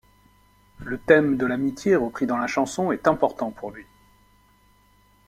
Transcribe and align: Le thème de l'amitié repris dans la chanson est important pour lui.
Le 0.79 0.97
thème 0.97 1.37
de 1.37 1.45
l'amitié 1.45 1.95
repris 1.95 2.25
dans 2.25 2.37
la 2.37 2.47
chanson 2.47 2.91
est 2.91 3.07
important 3.07 3.51
pour 3.51 3.69
lui. 3.69 3.85